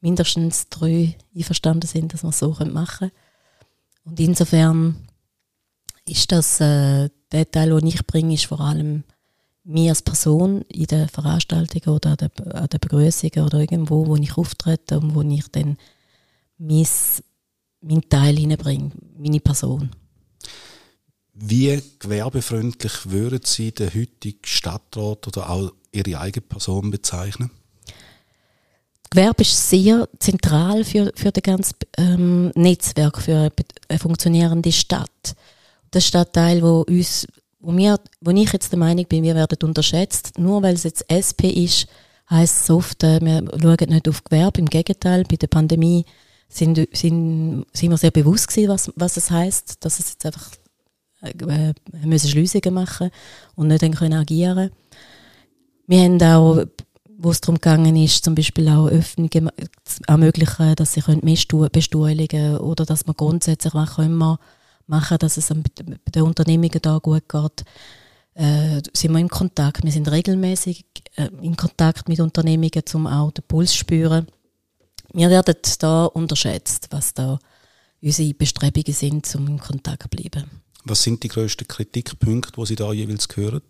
mindestens 0.00 0.68
drei 0.68 1.16
einverstanden 1.34 1.86
sind, 1.86 2.14
dass 2.14 2.22
wir 2.22 2.30
es 2.30 2.38
so 2.38 2.56
machen 2.64 3.10
können. 3.10 3.12
Und 4.04 4.20
insofern 4.20 4.96
ist 6.06 6.32
das, 6.32 6.60
äh, 6.60 7.10
der 7.32 7.50
Teil, 7.50 7.70
den 7.70 7.86
ich 7.86 8.06
bringe, 8.06 8.34
ist 8.34 8.46
vor 8.46 8.60
allem 8.60 9.04
mir 9.64 9.90
als 9.90 10.02
Person 10.02 10.62
in 10.62 10.86
den 10.86 11.08
Veranstaltungen 11.08 11.96
oder 11.96 12.10
an 12.10 12.16
den, 12.16 12.52
an 12.52 12.68
den 12.68 12.80
Begrüßungen 12.80 13.44
oder 13.44 13.60
irgendwo, 13.60 14.06
wo 14.06 14.16
ich 14.16 14.36
auftrete 14.36 14.98
und 14.98 15.14
wo 15.14 15.22
ich 15.22 15.48
dann 15.48 15.76
mein, 16.58 16.86
meinen 17.80 18.08
Teil 18.08 18.36
hineinbringe, 18.36 18.90
meine 19.16 19.40
Person. 19.40 19.90
Wie 21.34 21.80
gewerbefreundlich 21.98 23.10
würden 23.10 23.40
Sie 23.44 23.72
den 23.72 23.94
heutigen 23.94 24.44
Stadtrat 24.44 25.26
oder 25.28 25.48
auch 25.50 25.72
Ihre 25.92 26.18
eigene 26.20 26.46
Person 26.46 26.90
bezeichnen? 26.90 27.50
Gewerbe 29.10 29.42
ist 29.42 29.68
sehr 29.68 30.08
zentral 30.20 30.84
für, 30.84 31.12
für 31.16 31.32
das 31.32 31.42
ganze 31.42 31.74
ähm, 31.98 32.52
Netzwerk, 32.54 33.20
für 33.20 33.50
eine 33.88 33.98
funktionierende 33.98 34.70
Stadt. 34.70 35.34
Der 35.92 36.00
Stadtteil, 36.00 36.62
wo 36.62 36.82
uns, 36.82 37.26
wo 37.58 37.76
wir, 37.76 37.98
wo 38.20 38.30
ich 38.30 38.52
jetzt 38.52 38.70
der 38.70 38.78
Meinung 38.78 39.06
bin, 39.06 39.24
wir 39.24 39.34
werden 39.34 39.58
unterschätzt, 39.64 40.38
nur 40.38 40.62
weil 40.62 40.74
es 40.74 40.84
jetzt 40.84 41.10
SP 41.10 41.50
ist, 41.50 41.88
heisst 42.30 42.62
es 42.62 42.70
oft, 42.70 43.02
äh, 43.02 43.20
wir 43.20 43.42
schauen 43.60 43.90
nicht 43.90 44.08
auf 44.08 44.22
Gewerbe. 44.22 44.60
Im 44.60 44.66
Gegenteil, 44.66 45.24
bei 45.24 45.36
der 45.36 45.48
Pandemie 45.48 46.04
sind, 46.48 46.76
sind, 46.92 47.66
sind 47.72 47.90
wir 47.90 47.96
sehr 47.96 48.12
bewusst 48.12 48.46
gewesen, 48.46 48.68
was, 48.68 48.92
was 48.94 49.16
es 49.16 49.30
heisst, 49.32 49.84
dass 49.84 49.98
es 49.98 50.10
jetzt 50.10 50.24
einfach 50.24 50.50
äh, 51.22 51.74
müssen 52.04 52.30
Schliessungen 52.30 52.74
machen 52.74 53.10
und 53.56 53.68
nicht 53.68 53.82
dann 53.82 53.94
können 53.94 54.20
agieren. 54.20 54.70
Wir 55.90 56.02
haben 56.02 56.22
auch 56.22 56.64
wo 57.22 57.32
es 57.32 57.40
darum 57.40 57.56
gegangen 57.56 57.96
ist, 57.96 58.24
zum 58.24 58.36
Beispiel 58.36 58.68
auch 58.68 58.86
Öffnungen 58.86 59.50
zu 59.84 60.00
ermöglichen, 60.06 60.76
dass 60.76 60.94
sie 60.94 61.02
bestuhligen 61.72 62.58
oder 62.58 62.86
dass 62.86 63.06
man 63.06 63.16
grundsätzlich 63.16 63.74
was 63.74 63.98
immer 63.98 64.38
machen 64.86 65.18
dass 65.18 65.36
es 65.36 65.48
den 65.48 66.22
Unternehmungen 66.22 66.80
da 66.80 66.98
gut 66.98 67.28
geht. 67.28 67.64
Äh, 68.34 68.80
sind 68.92 69.12
wir 69.12 69.18
im 69.18 69.28
Kontakt. 69.28 69.82
Wir 69.82 69.90
sind 69.90 70.08
regelmäßig 70.08 70.84
äh, 71.16 71.28
in 71.42 71.56
Kontakt 71.56 72.08
mit 72.08 72.20
Unternehmungen, 72.20 72.84
um 72.94 73.08
auch 73.08 73.32
den 73.32 73.44
Puls 73.48 73.72
zu 73.72 73.78
spüren. 73.78 74.28
Wir 75.12 75.28
werden 75.28 75.56
da 75.80 76.04
unterschätzt, 76.06 76.86
was 76.90 77.14
da 77.14 77.40
unsere 78.00 78.32
Bestrebungen 78.34 78.94
sind, 78.94 79.34
um 79.34 79.48
in 79.48 79.58
Kontakt 79.58 80.04
zu 80.04 80.08
bleiben. 80.08 80.48
Was 80.84 81.02
sind 81.02 81.24
die 81.24 81.28
grössten 81.28 81.66
Kritikpunkte, 81.66 82.52
die 82.56 82.66
Sie 82.66 82.76
da 82.76 82.92
jeweils 82.92 83.26
hören? 83.34 83.62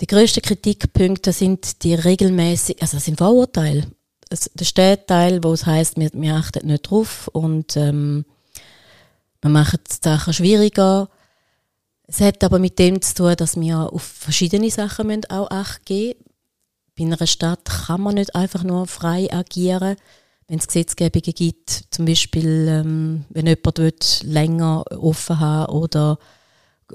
Die 0.00 0.06
grössten 0.06 0.42
Kritikpunkte 0.42 1.32
sind 1.32 1.84
die 1.84 1.94
regelmäßig, 1.94 2.82
also 2.82 2.96
das 2.96 3.04
sind 3.04 3.18
Vorurteile. 3.18 3.84
Ist 4.30 4.76
der 4.76 5.06
Teil, 5.06 5.44
wo 5.44 5.52
es 5.52 5.66
heisst, 5.66 5.96
wir, 5.98 6.10
wir 6.12 6.34
achten 6.34 6.66
nicht 6.66 6.90
drauf 6.90 7.28
und 7.28 7.76
ähm, 7.76 8.24
wir 9.40 9.50
machen 9.50 9.78
die 9.88 9.96
Sachen 10.02 10.32
schwieriger. 10.32 11.08
Es 12.06 12.20
hat 12.20 12.42
aber 12.42 12.58
mit 12.58 12.78
dem 12.78 13.00
zu 13.00 13.14
tun, 13.14 13.36
dass 13.36 13.60
wir 13.60 13.92
auf 13.92 14.02
verschiedene 14.02 14.70
Sachen 14.70 15.06
müssen 15.06 15.30
auch 15.30 15.50
Acht 15.50 15.86
geben 15.86 16.18
Bei 16.98 17.04
einer 17.04 17.26
Stadt 17.26 17.64
kann 17.64 18.00
man 18.00 18.16
nicht 18.16 18.34
einfach 18.34 18.64
nur 18.64 18.86
frei 18.86 19.32
agieren. 19.32 19.96
Wenn 20.48 20.58
es 20.58 20.66
Gesetzgebungen 20.66 21.34
gibt, 21.34 21.84
zum 21.90 22.04
Beispiel, 22.04 22.66
ähm, 22.68 23.24
wenn 23.30 23.46
jemand 23.46 24.22
länger 24.24 24.84
offen 24.90 25.40
haben 25.40 25.72
oder 25.72 26.18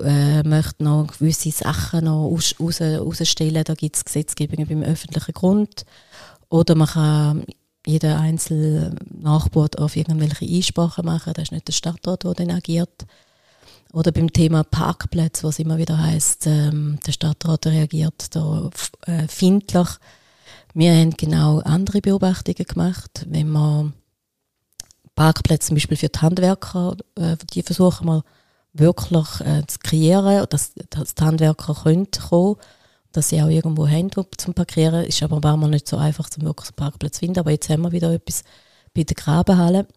äh, 0.04 0.44
möchte 0.44 0.84
noch 0.84 1.08
gewisse 1.08 1.52
Sachen 1.52 2.06
noch 2.06 2.26
aus, 2.26 2.56
raus, 2.60 2.82
rausstellen. 2.82 3.64
Da 3.64 3.74
gibt 3.74 3.96
es 3.96 4.06
Gesetzgebungen 4.06 4.68
beim 4.68 4.84
öffentlichen 4.84 5.34
Grund. 5.34 5.86
Oder 6.50 6.76
man 6.76 6.88
kann 6.88 7.46
jeder 7.86 8.20
einzelne 8.20 8.96
Nachbar 9.10 9.70
auf 9.78 9.96
irgendwelche 9.96 10.46
Einsprachen 10.46 11.06
machen. 11.06 11.34
Das 11.34 11.44
ist 11.44 11.52
nicht 11.52 11.68
der 11.68 11.74
Stadtrat, 11.74 12.24
der 12.24 12.34
dann 12.34 12.52
agiert. 12.52 13.06
Oder 13.92 14.12
beim 14.12 14.32
Thema 14.32 14.64
Parkplätze, 14.64 15.48
was 15.48 15.60
immer 15.60 15.78
wieder 15.78 15.98
heißt, 15.98 16.46
ähm, 16.48 17.00
der 17.06 17.12
Stadtrat 17.12 17.66
reagiert 17.66 18.36
da 18.36 18.70
äh, 19.08 19.28
findlich. 19.28 19.88
Wir 20.74 20.94
haben 20.94 21.12
genau 21.18 21.60
andere 21.60 22.00
Beobachtungen 22.00 22.66
gemacht. 22.68 23.26
Wenn 23.28 23.50
man 23.50 23.94
Parkplätze 25.16 25.70
zum 25.70 25.76
Beispiel 25.76 25.98
für 25.98 26.10
die 26.10 26.20
Handwerker, 26.20 26.98
äh, 27.16 27.36
die 27.54 27.64
versuchen 27.64 28.06
wir 28.08 28.24
wirklich 28.80 29.42
äh, 29.42 29.66
zu 29.68 29.80
kreieren, 29.80 30.46
dass, 30.50 30.74
dass 30.90 31.16
die 31.16 31.24
Handwerker 31.24 31.76
können 31.84 32.08
kommen 32.12 32.58
dass 33.12 33.30
sie 33.30 33.42
auch 33.42 33.48
irgendwo 33.48 33.88
haben 33.88 34.12
zum 34.38 34.54
Parkieren. 34.54 35.06
Ist 35.06 35.24
aber 35.24 35.42
war 35.44 35.58
mal 35.58 35.70
nicht 35.70 35.88
so 35.88 35.98
einfach, 35.98 36.30
zum 36.30 36.44
wirklich 36.44 36.70
einen 36.70 36.76
Parkplatz 36.76 37.16
zu 37.16 37.20
finden. 37.20 37.40
Aber 37.40 37.52
jetzt 37.52 37.70
haben 37.70 37.82
wir 37.82 37.92
wieder 37.92 38.14
etwas 38.14 38.44
bei 38.94 39.04
der 39.04 39.16
Grabenhalle. 39.16 39.88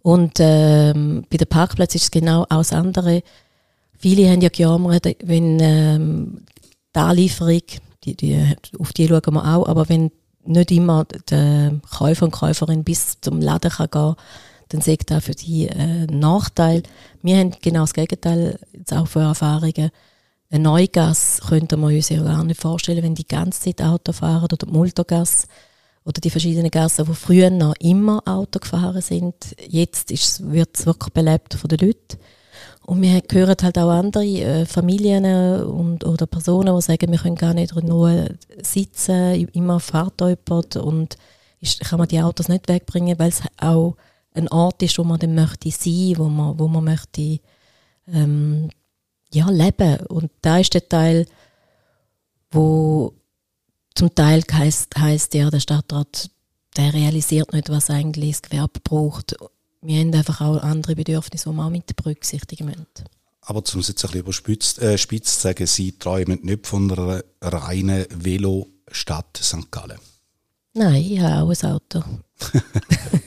Und 0.00 0.34
ähm, 0.40 1.24
bei 1.30 1.36
den 1.36 1.46
Parkplätzen 1.46 1.98
ist 1.98 2.04
es 2.04 2.10
genau 2.10 2.44
das 2.46 2.72
andere. 2.72 3.22
Viele 3.96 4.28
haben 4.28 4.40
ja 4.40 4.48
gejammert, 4.48 5.06
wenn 5.22 5.60
ähm, 5.60 6.44
die 6.94 6.98
Anlieferung, 6.98 7.62
die, 8.02 8.16
die, 8.16 8.56
auf 8.80 8.92
die 8.92 9.06
schauen 9.06 9.34
wir 9.34 9.46
auch, 9.46 9.68
aber 9.68 9.88
wenn 9.88 10.10
nicht 10.44 10.72
immer 10.72 11.04
der 11.30 11.80
Käufer 11.96 12.24
und 12.24 12.32
Käuferin 12.32 12.82
bis 12.82 13.20
zum 13.20 13.40
Laden 13.40 13.70
kann 13.70 13.90
gehen 13.92 14.14
dann 14.72 14.80
sagt 14.80 15.10
das 15.10 15.24
für 15.24 15.34
die 15.34 15.68
äh, 15.68 16.06
Nachteil. 16.06 16.82
Wir 17.22 17.36
haben 17.38 17.52
genau 17.60 17.80
das 17.80 17.92
Gegenteil, 17.92 18.58
jetzt 18.72 18.92
auch 18.92 19.06
für 19.06 19.20
Erfahrungen. 19.20 19.90
Eine 20.50 20.62
Neugasse 20.62 21.42
könnten 21.42 21.80
wir 21.80 21.88
uns 21.88 22.08
ja 22.08 22.22
gar 22.22 22.44
nicht 22.44 22.60
vorstellen, 22.60 23.02
wenn 23.02 23.14
die 23.14 23.26
ganze 23.26 23.62
Zeit 23.62 23.82
Auto 23.82 24.12
fahren 24.12 24.44
oder 24.44 24.56
die 24.56 24.66
Multogasse 24.66 25.46
oder 26.04 26.20
die 26.20 26.30
verschiedenen 26.30 26.70
Gassen, 26.70 27.06
die 27.06 27.14
früher 27.14 27.50
noch 27.50 27.74
immer 27.80 28.22
Auto 28.26 28.58
gefahren 28.58 29.00
sind. 29.02 29.34
Jetzt 29.68 30.10
wird 30.50 30.70
es 30.74 30.86
wirklich 30.86 31.12
belebt 31.12 31.54
von 31.54 31.68
den 31.68 31.78
Leuten. 31.78 32.18
Und 32.84 33.00
wir 33.00 33.22
hören 33.30 33.56
halt 33.62 33.78
auch 33.78 33.90
andere 33.90 34.24
äh, 34.24 34.66
Familien 34.66 35.24
und, 35.64 36.04
oder 36.04 36.26
Personen, 36.26 36.74
die 36.74 36.82
sagen, 36.82 37.12
wir 37.12 37.18
können 37.18 37.36
gar 37.36 37.54
nicht 37.54 37.74
nur 37.76 38.28
sitzen, 38.62 39.48
immer 39.52 39.80
fährt 39.80 40.20
jemand 40.20 40.76
und 40.76 41.16
ist, 41.60 41.80
kann 41.80 41.98
man 41.98 42.08
die 42.08 42.20
Autos 42.20 42.48
nicht 42.48 42.68
wegbringen, 42.68 43.18
weil 43.18 43.28
es 43.28 43.42
auch 43.58 43.96
ein 44.34 44.48
Ort 44.48 44.82
ist, 44.82 44.98
wo 44.98 45.04
man 45.04 45.18
dann 45.18 45.34
möchte 45.34 45.70
sein, 45.70 46.14
wo 46.16 46.28
man, 46.28 46.58
wo 46.58 46.68
man 46.68 46.84
möchte 46.84 47.40
ähm, 48.08 48.70
ja, 49.32 49.48
leben. 49.50 49.98
Und 50.06 50.30
da 50.40 50.58
ist 50.58 50.74
der 50.74 50.88
Teil, 50.88 51.26
wo 52.50 53.14
zum 53.94 54.14
Teil 54.14 54.42
heisst, 54.52 54.96
heisst 54.96 55.34
ja, 55.34 55.50
der 55.50 55.60
Stadtrat, 55.60 56.30
der 56.76 56.94
realisiert 56.94 57.52
nicht, 57.52 57.68
was 57.68 57.90
eigentlich 57.90 58.32
das 58.32 58.42
Gewerbe 58.42 58.80
braucht. 58.82 59.36
Wir 59.82 60.00
haben 60.00 60.14
einfach 60.14 60.40
auch 60.40 60.62
andere 60.62 60.94
Bedürfnisse, 60.94 61.50
die 61.50 61.56
wir 61.56 61.66
auch 61.66 61.70
mit 61.70 61.94
berücksichtigen 61.96 62.66
müssen. 62.66 62.86
Aber 63.42 63.62
um 63.74 63.80
es 63.80 63.88
jetzt 63.88 64.04
ein 64.04 64.08
bisschen 64.08 64.20
überspitzt 64.20 64.78
äh, 64.80 64.96
spitz 64.96 65.34
zu 65.34 65.40
sagen, 65.40 65.66
Sie 65.66 65.98
träumen 65.98 66.38
nicht 66.42 66.66
von 66.66 66.90
einer 66.90 67.22
reinen 67.40 68.06
Velo-Stadt 68.10 69.36
St. 69.42 69.70
Gallen? 69.70 69.98
Nein, 70.74 71.02
ich 71.02 71.20
habe 71.20 71.42
auch 71.42 71.50
ein 71.50 71.72
Auto. 71.72 72.04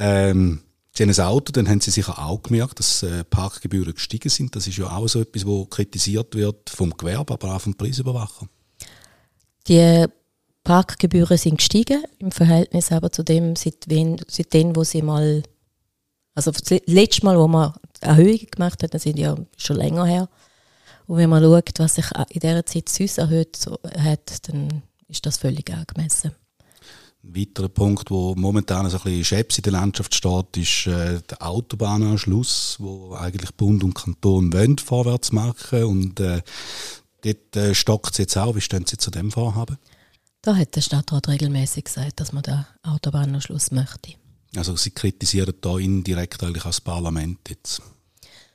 ähm, 0.00 0.62
Sie 0.92 1.04
haben 1.04 1.10
ein 1.10 1.20
Auto, 1.20 1.52
dann 1.52 1.68
haben 1.68 1.80
Sie 1.80 1.92
sicher 1.92 2.18
auch 2.18 2.42
gemerkt, 2.42 2.80
dass 2.80 3.02
äh, 3.04 3.22
Parkgebühren 3.24 3.94
gestiegen 3.94 4.28
sind. 4.28 4.56
Das 4.56 4.66
ist 4.66 4.76
ja 4.76 4.90
auch 4.90 5.06
so 5.06 5.20
etwas, 5.20 5.46
was 5.46 5.70
kritisiert 5.70 6.34
wird 6.34 6.68
vom 6.68 6.96
Gewerbe, 6.96 7.34
aber 7.34 7.54
auch 7.54 7.60
vom 7.60 7.74
Preisüberwacher. 7.74 8.48
Die 9.68 10.06
Parkgebühren 10.64 11.38
sind 11.38 11.58
gestiegen 11.58 12.04
im 12.18 12.32
Verhältnis 12.32 12.92
aber 12.92 13.10
zu 13.12 13.22
dem, 13.22 13.56
seitdem, 13.56 14.16
seitdem 14.26 14.74
wo 14.74 14.84
sie 14.84 15.02
mal, 15.02 15.42
also 16.34 16.50
das 16.50 16.80
letzte 16.86 17.24
Mal, 17.24 17.38
wo 17.38 17.48
man 17.48 17.74
Erhöhungen 18.00 18.46
gemacht 18.50 18.82
hat, 18.82 18.92
das 18.92 19.02
sind 19.02 19.18
ja 19.18 19.36
schon 19.56 19.76
länger 19.76 20.04
her. 20.06 20.28
Und 21.06 21.16
wenn 21.16 21.30
man 21.30 21.42
schaut, 21.42 21.78
was 21.78 21.94
sich 21.94 22.06
in 22.30 22.40
dieser 22.40 22.66
Zeit 22.66 22.88
sonst 22.88 23.18
erhöht 23.18 23.66
hat, 23.98 24.48
dann 24.48 24.82
ist 25.08 25.24
das 25.24 25.38
völlig 25.38 25.72
angemessen. 25.72 26.32
Ein 27.22 27.36
weiterer 27.36 27.68
Punkt, 27.68 28.10
wo 28.10 28.34
momentan 28.34 28.88
so 28.88 28.96
ein 28.96 29.02
bisschen 29.02 29.24
Scheps 29.24 29.58
in 29.58 29.62
der 29.62 29.72
Landschaft 29.72 30.14
steht, 30.14 30.56
ist 30.56 30.86
äh, 30.86 31.20
der 31.28 31.42
Autobahnanschluss, 31.46 32.76
wo 32.78 33.14
eigentlich 33.14 33.54
Bund 33.54 33.84
und 33.84 33.94
Kanton 33.94 34.52
wollen 34.52 34.78
vorwärts 34.78 35.30
machen 35.30 35.84
und 35.84 36.20
äh, 36.20 36.40
Dort 37.22 37.56
äh, 37.56 37.74
stockt 37.74 38.12
es 38.12 38.18
jetzt 38.18 38.36
auch. 38.36 38.54
Wie 38.56 38.60
stehen 38.60 38.86
Sie 38.86 38.96
zu 38.96 39.10
dem 39.10 39.30
Vorhaben? 39.30 39.78
Da 40.42 40.56
hat 40.56 40.74
der 40.74 40.80
Stadtrat 40.80 41.28
regelmäßig 41.28 41.84
gesagt, 41.84 42.20
dass 42.20 42.32
man 42.32 42.42
den 42.42 42.64
Autobahnanschluss 42.82 43.70
möchte. 43.72 44.14
Also 44.56 44.74
Sie 44.76 44.90
kritisieren 44.90 45.54
da 45.60 45.78
indirekt 45.78 46.42
eigentlich 46.42 46.64
als 46.64 46.80
Parlament 46.80 47.38
jetzt? 47.48 47.82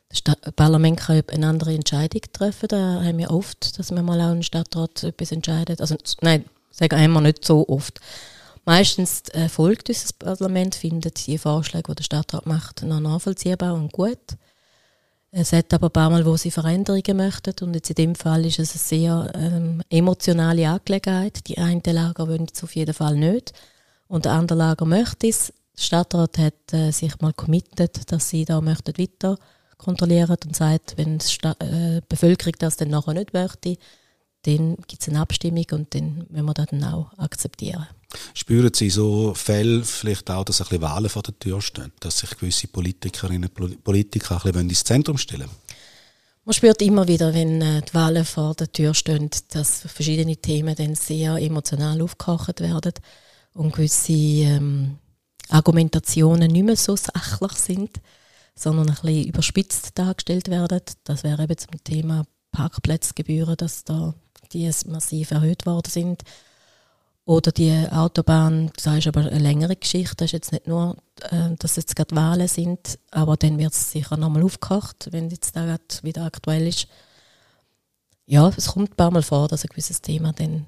Das 0.10 0.22
Parlament 0.56 1.00
kann 1.00 1.24
eine 1.32 1.48
andere 1.48 1.74
Entscheidung 1.74 2.22
treffen. 2.32 2.68
Da 2.70 3.04
haben 3.04 3.18
wir 3.18 3.32
oft, 3.32 3.78
dass 3.78 3.92
man 3.92 4.06
mal 4.06 4.20
auch 4.22 4.32
ein 4.32 4.44
Stadtrat 4.44 5.04
etwas 5.04 5.32
entscheidet. 5.32 5.82
Also 5.82 5.96
nein, 6.22 6.46
sagen 6.72 7.12
wir 7.12 7.22
nicht 7.22 7.46
so 7.46 7.68
oft. 7.68 8.00
Meistens 8.66 9.22
äh, 9.30 9.48
folgt 9.48 9.90
unser 9.90 10.10
Parlament, 10.18 10.74
findet 10.74 11.28
die 11.28 11.38
Vorschläge, 11.38 11.92
die 11.92 11.96
der 11.96 12.04
Stadtrat 12.04 12.48
macht, 12.48 12.82
noch 12.82 13.00
nachvollziehbar 13.00 13.76
und 13.76 13.92
gut. 13.92 14.38
Es 15.38 15.52
hat 15.52 15.74
aber 15.74 15.88
ein 15.88 15.92
paar 15.92 16.10
Mal, 16.10 16.26
wo 16.26 16.38
sie 16.38 16.50
Veränderungen 16.50 17.18
möchten. 17.18 17.54
Und 17.62 17.76
jetzt 17.76 17.90
in 17.90 17.96
dem 17.96 18.16
Fall 18.16 18.46
ist 18.46 18.58
es 18.58 18.72
eine 18.72 18.80
sehr 18.80 19.32
ähm, 19.36 19.84
emotionale 19.90 20.68
Angelegenheit. 20.68 21.48
Die 21.48 21.58
eine 21.58 21.82
Lager 21.86 22.28
wollen 22.28 22.48
es 22.52 22.64
auf 22.64 22.76
jeden 22.76 22.94
Fall 22.94 23.18
nicht. 23.18 23.52
Und 24.08 24.26
der 24.26 24.32
andere 24.32 24.58
Lager 24.58 24.86
möchte 24.86 25.28
es. 25.28 25.54
Der 25.78 25.84
Stadtrat 25.84 26.38
hat 26.38 26.74
äh, 26.74 26.92
sich 26.92 27.20
mal 27.20 27.34
committed, 27.34 28.12
dass 28.12 28.30
sie 28.30 28.46
da 28.46 28.62
möchten 28.62 28.98
weiter 28.98 29.38
kontrollieren 29.78 30.38
und 30.46 30.56
sagt, 30.56 30.98
wenn 30.98 31.18
die 31.18 31.48
äh, 31.66 32.02
Bevölkerung 32.08 32.54
das 32.58 32.78
dann 32.78 32.90
nachher 32.90 33.14
nicht 33.14 33.34
möchte, 33.34 33.78
dann 34.44 34.78
gibt 34.88 35.02
es 35.02 35.10
eine 35.10 35.20
Abstimmung 35.20 35.66
und 35.72 35.94
dann 35.94 36.26
müssen 36.30 36.46
wir 36.46 36.54
das 36.54 36.68
dann 36.68 36.84
auch 36.86 37.12
akzeptieren. 37.18 37.88
Spüren 38.34 38.74
Sie 38.74 38.90
so 38.90 39.34
Fälle 39.34 39.84
vielleicht 39.84 40.30
auch, 40.32 40.46
dass 40.46 40.62
ein 40.62 40.66
bisschen 40.68 40.82
Wahlen 40.82 41.10
vor 41.10 41.24
der 41.24 41.38
Tür 41.38 41.62
stehen, 41.62 41.92
dass 42.00 42.20
sich 42.20 42.30
gewisse 42.38 42.68
Politikerinnen 42.68 43.50
und 43.60 43.84
Politiker 43.84 44.36
ein 44.44 44.52
bisschen 44.52 44.70
ins 44.70 44.84
Zentrum 44.84 45.18
stellen 45.18 45.50
man 46.46 46.54
spürt 46.54 46.82
immer 46.84 47.08
wieder, 47.08 47.34
wenn 47.34 47.60
äh, 47.62 47.82
die 47.82 47.94
Wahlen 47.96 48.24
vor 48.24 48.54
der 48.54 48.72
Tür 48.72 48.94
stehen, 48.94 49.32
dass 49.50 49.82
verschiedene 49.82 50.38
Themen 50.38 50.76
dann 50.76 50.94
sehr 50.94 51.38
emotional 51.38 52.00
aufgekocht 52.02 52.62
werden 52.62 52.94
und 53.56 53.74
gewisse 53.74 54.14
ähm, 54.14 55.00
Argumentationen 55.50 56.52
nicht 56.52 56.66
mehr 56.66 56.76
so 56.76 56.96
sachlich 56.96 57.54
sind, 57.54 58.00
sondern 58.54 58.90
ein 58.90 58.96
bisschen 58.96 59.28
überspitzt 59.28 59.98
dargestellt 59.98 60.50
werden. 60.50 60.82
Das 61.04 61.24
wäre 61.24 61.44
eben 61.44 61.58
zum 61.58 61.84
Thema 61.84 62.26
Parkplatzgebühren, 62.52 63.58
dass 63.58 63.84
da 63.84 64.14
die 64.54 64.70
massiv 64.86 65.32
erhöht 65.32 65.66
worden 65.66 65.90
sind 65.90 66.22
oder 67.26 67.52
die 67.52 67.72
Autobahn, 67.92 68.72
das 68.76 68.98
ist 68.98 69.08
aber 69.08 69.22
eine 69.22 69.40
längere 69.40 69.76
Geschichte. 69.76 70.16
Das 70.18 70.28
ist 70.28 70.34
jetzt 70.34 70.52
nicht 70.52 70.68
nur, 70.68 70.96
äh, 71.32 71.56
dass 71.58 71.76
jetzt 71.76 71.96
gerade 71.96 72.16
Wahlen 72.16 72.48
sind, 72.48 73.00
aber 73.12 73.36
dann 73.36 73.58
wird 73.58 73.74
es 73.74 73.92
sicher 73.92 74.16
nochmal 74.16 74.44
aufgekocht, 74.44 75.10
wenn 75.12 75.30
jetzt 75.32 75.56
da 75.56 75.66
gerade 75.66 75.84
wieder 76.04 76.24
aktuell 76.24 76.68
ist. 76.68 76.88
Ja, 78.28 78.52
es 78.56 78.68
kommt 78.68 78.92
ein 78.92 78.96
paar 78.96 79.12
Mal 79.12 79.24
vor, 79.24 79.48
dass 79.48 79.64
ein 79.64 79.70
gewisses 79.70 80.02
Thema 80.02 80.34
dann 80.34 80.68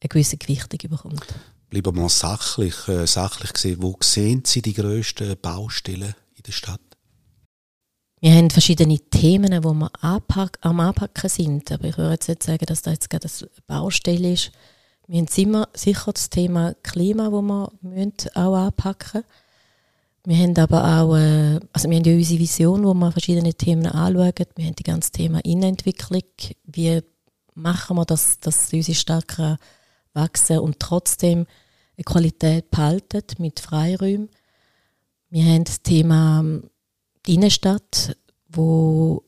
eine 0.00 0.08
gewisse 0.08 0.38
Gewichtung 0.38 0.90
bekommt. 0.90 1.26
Bleiben 1.68 1.94
wir 1.94 2.02
mal 2.02 2.08
sachlich, 2.08 2.88
äh, 2.88 3.06
sachlich 3.06 3.52
gesehen. 3.52 3.82
Wo 3.82 3.96
sehen 4.00 4.42
Sie 4.46 4.62
die 4.62 4.72
grössten 4.72 5.36
Baustellen 5.40 6.14
in 6.34 6.42
der 6.42 6.52
Stadt? 6.52 6.80
Wir 8.22 8.32
haben 8.34 8.50
verschiedene 8.50 8.98
Themen, 8.98 9.62
wo 9.62 9.72
wir 9.72 9.90
anpack, 10.02 10.58
am 10.62 10.80
Anpacken 10.80 11.28
sind. 11.28 11.70
Aber 11.70 11.84
ich 11.84 11.96
würde 11.96 12.12
jetzt 12.12 12.28
nicht 12.28 12.42
sagen, 12.42 12.64
dass 12.66 12.82
da 12.82 12.90
jetzt 12.90 13.08
gerade 13.08 13.28
eine 13.28 13.48
Baustelle 13.66 14.32
ist 14.32 14.52
wir 15.10 15.18
haben 15.18 15.28
immer 15.36 15.68
sicher 15.74 16.12
das 16.12 16.30
Thema 16.30 16.74
Klima, 16.84 17.24
das 17.24 17.32
wir 17.32 17.72
müssen 17.82 18.14
auch 18.36 18.54
anpacken. 18.54 19.24
Wir 20.24 20.36
haben 20.36 20.56
aber 20.56 20.84
auch, 20.84 21.16
äh, 21.16 21.58
also 21.72 21.90
wir 21.90 21.96
haben 21.96 22.04
ja 22.04 22.14
unsere 22.14 22.38
Vision, 22.38 22.84
wo 22.84 22.94
wir 22.94 23.10
verschiedene 23.10 23.54
Themen 23.54 23.86
anschauen. 23.86 24.32
Wir 24.54 24.66
haben 24.66 24.76
das 24.76 24.84
ganze 24.84 25.10
Thema 25.10 25.40
Innenentwicklung. 25.40 26.22
Wie 26.64 27.00
machen 27.54 27.96
wir 27.96 28.04
das, 28.04 28.38
dass 28.38 28.72
unsere 28.72 28.94
Stadt 28.94 29.58
wachsen 30.12 30.60
und 30.60 30.78
trotzdem 30.78 31.46
eine 31.96 32.04
Qualität 32.04 32.70
behalten 32.70 33.24
mit 33.38 33.58
Freiräumen. 33.58 34.28
Wir 35.28 35.44
haben 35.44 35.64
das 35.64 35.82
Thema 35.82 36.40
ähm, 36.40 36.70
die 37.26 37.34
Innenstadt, 37.34 38.16
wo 38.48 39.24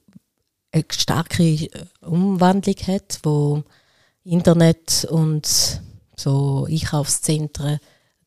eine 0.70 0.84
starke 0.90 1.68
Umwandlung 2.00 2.76
hat, 2.86 3.18
wo 3.24 3.64
Internet 4.24 5.06
und 5.10 5.80
so 6.16 6.66
Einkaufszentren 6.70 7.78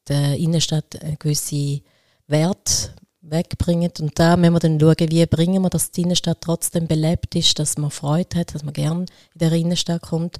der 0.07 0.37
Innenstadt 0.37 1.01
einen 1.01 1.17
gewissen 1.17 1.81
Wert 2.27 2.93
wegbringen. 3.21 3.91
Und 3.99 4.19
da 4.19 4.37
müssen 4.37 4.53
wir 4.53 4.59
dann 4.59 4.79
schauen, 4.79 5.09
wie 5.09 5.25
bringen 5.25 5.61
wir, 5.61 5.69
dass 5.69 5.91
die 5.91 6.01
Innenstadt 6.01 6.41
trotzdem 6.41 6.87
belebt 6.87 7.35
ist, 7.35 7.57
dass 7.59 7.77
man 7.77 7.91
Freude 7.91 8.39
hat, 8.39 8.53
dass 8.53 8.63
man 8.63 8.73
gerne 8.73 9.05
in 9.33 9.39
der 9.39 9.51
Innenstadt 9.53 10.03
kommt. 10.03 10.37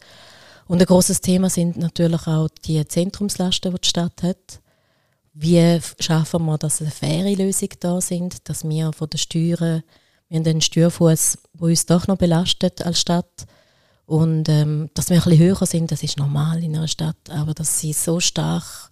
Und 0.68 0.82
ein 0.82 0.86
großes 0.86 1.22
Thema 1.22 1.50
sind 1.50 1.78
natürlich 1.78 2.28
auch 2.28 2.50
die 2.66 2.86
Zentrumslasten, 2.88 3.72
die 3.72 3.82
die 3.82 3.88
Stadt 3.88 4.24
hat. 4.24 4.62
Wie 5.34 5.80
schaffen 6.00 6.46
wir, 6.46 6.58
dass 6.58 6.82
eine 6.82 6.92
faire 6.92 7.36
Lösung 7.36 7.70
da 7.80 8.02
sind, 8.02 8.48
dass 8.50 8.68
wir 8.68 8.94
von 8.94 9.10
den 9.10 9.18
Steuern, 9.18 9.84
wir 10.30 10.38
haben 10.38 10.44
den 10.44 10.62
Steuerfuß, 10.62 11.38
der 11.54 11.62
uns 11.62 11.86
doch 11.86 12.08
noch 12.08 12.18
belastet 12.18 12.84
als 12.84 13.00
Stadt, 13.00 13.46
und 14.06 14.50
ähm, 14.50 14.90
dass 14.94 15.10
wir 15.10 15.18
ein 15.18 15.24
bisschen 15.24 15.40
höher 15.40 15.66
sind, 15.66 15.92
das 15.92 16.04
ist 16.04 16.18
normal 16.18 16.64
in 16.64 16.76
einer 16.76 16.88
Stadt, 16.88 17.30
aber 17.30 17.54
dass 17.54 17.80
sie 17.80 17.94
so 17.94 18.20
stark 18.20 18.90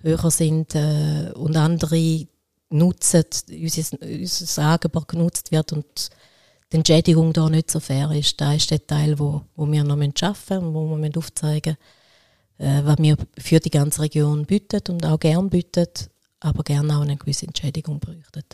höher 0.00 0.30
sind 0.30 0.74
äh, 0.74 1.30
und 1.34 1.56
andere 1.56 2.26
nutzen, 2.70 3.24
unser, 3.48 3.98
unser 4.02 4.62
Angebot 4.62 5.08
genutzt 5.08 5.52
wird 5.52 5.72
und 5.72 6.10
die 6.72 6.76
Entschädigung 6.76 7.32
da 7.32 7.48
nicht 7.48 7.70
so 7.70 7.78
fair 7.78 8.10
ist. 8.10 8.40
Da 8.40 8.54
ist 8.54 8.70
der 8.70 8.84
Teil, 8.84 9.18
wo, 9.18 9.42
wo 9.54 9.70
wir 9.70 9.84
noch 9.84 9.96
arbeiten 9.96 10.16
müssen 10.18 10.58
und 10.58 10.74
wo 10.74 10.96
wir 10.96 11.16
aufzeigen 11.16 11.76
müssen, 12.58 12.76
äh, 12.76 12.84
was 12.84 12.98
wir 12.98 13.16
für 13.38 13.60
die 13.60 13.70
ganze 13.70 14.02
Region 14.02 14.46
bieten 14.46 14.80
und 14.88 15.04
auch 15.06 15.20
gern 15.20 15.50
bieten, 15.50 15.86
aber 16.40 16.62
gerne 16.64 16.96
auch 16.96 17.02
eine 17.02 17.16
gewisse 17.16 17.46
Entschädigung 17.46 18.00
bräuchten. 18.00 18.44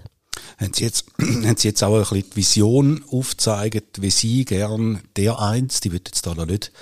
Haben 0.59 0.73
Sie 0.75 0.85
jetzt, 0.85 1.07
haben 1.21 1.57
Sie 1.57 1.69
jetzt 1.69 1.83
auch 1.83 1.97
ein 1.97 2.01
bisschen 2.03 2.31
die 2.31 2.37
Vision 2.37 3.05
aufgezeigt, 3.11 4.03
wie 4.03 4.11
Sie 4.11 4.45
gern 4.45 5.01
der 5.17 5.39
eins, 5.39 5.81
die 5.81 5.93
wird 5.93 6.09
jetzt 6.09 6.27
da 6.27 6.35
noch 6.35 6.47
nicht 6.47 6.73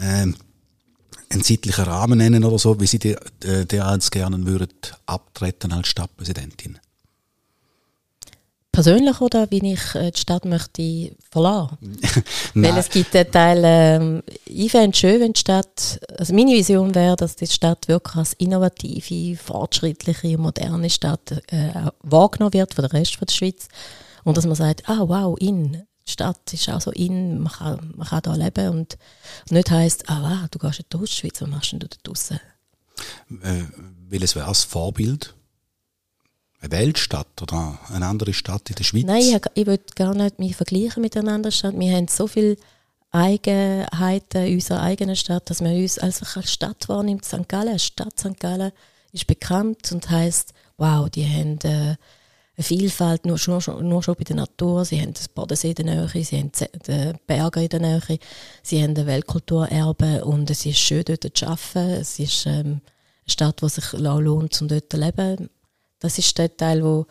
ähm, 0.00 0.36
einen 1.30 1.42
zeitlichen 1.44 1.84
Rahmen 1.84 2.18
nennen 2.18 2.44
oder 2.44 2.58
so, 2.58 2.80
wie 2.80 2.86
Sie 2.86 2.98
der, 2.98 3.20
der 3.42 3.86
eins 3.86 4.10
gerne 4.10 4.44
würden 4.46 4.68
abtreten 5.06 5.72
als 5.72 5.88
Stadtpräsidentin? 5.88 6.78
Persönlich 8.78 9.20
oder 9.20 9.50
wie 9.50 9.72
ich 9.72 9.94
äh, 9.96 10.12
die 10.12 10.20
Stadt 10.20 10.44
möchte 10.44 11.10
verlassen. 11.32 11.98
Weil 12.54 12.78
es 12.78 12.88
gibt 12.88 13.16
einen 13.16 13.32
Teil, 13.32 13.62
ähm, 13.64 14.22
ich 14.44 14.70
fände 14.70 14.90
es 14.90 14.98
schön, 14.98 15.20
wenn 15.20 15.32
die 15.32 15.40
Stadt, 15.40 15.98
also 16.16 16.32
meine 16.32 16.52
Vision 16.52 16.94
wäre, 16.94 17.16
dass 17.16 17.34
die 17.34 17.48
Stadt 17.48 17.88
wirklich 17.88 18.14
als 18.14 18.34
innovative, 18.34 19.36
fortschrittliche, 19.36 20.38
moderne 20.38 20.88
Stadt 20.90 21.42
äh, 21.48 21.90
wahrgenommen 22.04 22.52
wird 22.52 22.72
von 22.72 22.82
der 22.82 22.92
Rest 22.92 23.18
der 23.20 23.34
Schweiz 23.34 23.66
und 24.22 24.36
dass 24.36 24.46
man 24.46 24.54
sagt, 24.54 24.88
ah 24.88 25.08
wow, 25.08 25.36
in, 25.40 25.72
die 25.72 26.12
Stadt 26.12 26.52
ist 26.52 26.68
auch 26.68 26.80
so 26.80 26.92
in, 26.92 27.40
man 27.40 27.52
kann, 27.52 27.94
man 27.96 28.06
kann 28.06 28.22
da 28.22 28.36
leben 28.36 28.68
und 28.68 28.96
nicht 29.50 29.72
heisst, 29.72 30.08
ah 30.08 30.22
wow, 30.22 30.48
du 30.52 30.60
gehst 30.60 30.78
in 30.78 30.86
die 30.92 30.96
Ostschweiz, 30.98 31.42
was 31.42 31.48
machst 31.48 31.72
du 31.72 31.78
da 31.78 31.88
draussen? 32.04 32.38
Äh, 33.42 33.64
welches 34.08 34.36
wäre 34.36 34.46
das 34.46 34.62
Vorbild? 34.62 35.34
Eine 36.60 36.70
Weltstadt 36.72 37.40
oder 37.40 37.78
eine 37.92 38.06
andere 38.06 38.34
Stadt 38.34 38.68
in 38.68 38.76
der 38.76 38.84
Schweiz? 38.84 39.04
Nein, 39.04 39.22
ich, 39.22 39.40
ich 39.54 39.66
will 39.66 39.80
gar 39.94 40.14
nicht 40.14 40.38
mich 40.38 40.56
vergleichen 40.56 41.02
mit 41.02 41.16
einer 41.16 41.32
anderen 41.32 41.52
Stadt. 41.52 41.78
Wir 41.78 41.96
haben 41.96 42.08
so 42.08 42.26
viele 42.26 42.56
Eigenheiten 43.10 44.44
in 44.44 44.54
unserer 44.54 44.82
eigenen 44.82 45.16
Stadt, 45.16 45.48
dass 45.50 45.60
man 45.60 45.74
uns 45.74 45.98
einfach 45.98 46.36
als 46.36 46.52
Stadt 46.52 46.88
wahrnimmt. 46.88 47.24
St. 47.24 47.48
Gallen, 47.48 47.78
Stadt 47.78 48.18
St. 48.18 48.38
Gallen 48.38 48.72
ist 49.12 49.26
bekannt 49.26 49.90
und 49.92 50.10
heißt, 50.10 50.52
wow, 50.76 51.08
die 51.08 51.24
haben 51.24 51.58
äh, 51.62 51.96
eine 52.58 52.64
Vielfalt 52.64 53.24
nur 53.24 53.38
schon, 53.38 53.88
nur 53.88 54.02
schon 54.02 54.16
bei 54.16 54.24
der 54.24 54.36
Natur. 54.36 54.84
Sie 54.84 55.00
haben 55.00 55.14
das 55.14 55.28
Bodensee 55.28 55.70
in 55.70 55.86
der 55.86 56.06
Nähe, 56.06 56.24
sie 56.24 56.38
haben 56.38 56.52
die 56.86 57.12
Berge 57.26 57.62
in 57.62 57.68
der 57.68 57.80
Nähe, 57.80 58.18
sie 58.62 58.82
haben 58.82 58.96
ein 58.96 59.06
Weltkulturerbe 59.06 60.24
und 60.24 60.50
es 60.50 60.66
ist 60.66 60.78
schön 60.78 61.04
dort 61.04 61.36
zu 61.36 61.46
arbeiten. 61.46 61.90
Es 61.92 62.18
ist 62.18 62.46
ähm, 62.46 62.66
eine 62.66 62.80
Stadt, 63.26 63.62
die 63.62 63.68
sich 63.68 63.92
lohnt, 63.92 64.60
um 64.60 64.68
dort 64.68 64.90
zu 64.90 64.98
leben 64.98 65.48
das 65.98 66.18
ist 66.18 66.36
der 66.38 66.56
Teil, 66.56 66.82
wo 66.82 67.06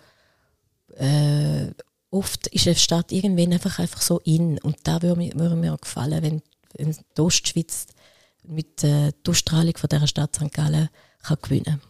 äh, 0.95 1.71
oft 2.09 2.47
ist 2.47 2.67
eine 2.67 2.75
Stadt 2.75 3.11
irgendwann 3.11 3.53
einfach, 3.53 3.79
einfach 3.79 4.01
so 4.01 4.19
in. 4.19 4.59
Und 4.59 4.77
da 4.83 5.01
würde 5.01 5.17
mir, 5.17 5.33
würde 5.33 5.55
mir 5.55 5.77
gefallen, 5.77 6.23
wenn, 6.23 6.41
wenn 6.75 6.95
die 6.95 7.21
Ostschweiz 7.21 7.87
mit 8.43 8.83
äh, 8.83 9.11
der 9.11 9.31
Ausstrahlung 9.31 9.75
von 9.77 9.89
dieser 9.89 10.07
Stadt 10.07 10.35
St. 10.35 10.51
Gallen 10.51 10.89
kann 11.21 11.37
gewinnen 11.41 11.81